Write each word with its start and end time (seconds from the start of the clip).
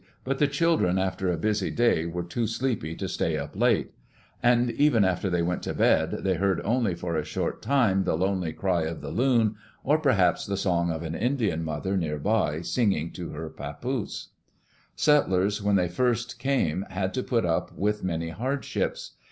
But 0.23 0.39
the 0.39 0.47
children, 0.47 0.97
after 0.97 1.31
a 1.31 1.37
busy 1.37 1.69
day, 1.69 2.07
were 2.07 2.23
too 2.23 2.47
sleepy 2.47 2.95
to 2.95 3.07
stay 3.07 3.37
up 3.37 3.55
late. 3.55 3.91
And 4.41 4.71
even 4.71 5.05
after 5.05 5.29
they 5.29 5.43
went 5.43 5.61
to 5.61 5.75
bed, 5.75 6.23
they 6.23 6.33
heard 6.33 6.59
only 6.65 6.95
for 6.95 7.15
a 7.15 7.23
short 7.23 7.61
time 7.61 8.03
the 8.03 8.17
lonely 8.17 8.51
cry 8.51 8.81
of 8.85 9.01
the 9.01 9.11
loon, 9.11 9.57
or 9.83 9.99
perhaps 9.99 10.43
the 10.47 10.57
song 10.57 10.89
of 10.89 11.03
an 11.03 11.13
Indian 11.13 11.63
mother 11.63 11.95
near 11.97 12.17
by, 12.17 12.61
singing 12.61 13.11
to 13.11 13.29
her 13.33 13.47
papoose. 13.47 14.29
Settlers 14.95 15.61
when 15.61 15.75
they 15.75 15.87
first 15.87 16.39
came 16.39 16.81
had 16.89 17.13
to 17.13 17.21
put 17.21 17.45
up 17.45 17.71
with 17.77 18.03
many 18.03 18.29
hardships. 18.29 19.11